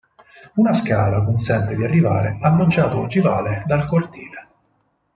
[0.55, 4.47] Una scala consente di arrivare al loggiato ogivale dal cortile.